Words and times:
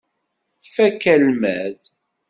Fakk 0.73 1.03
almad. 1.13 1.81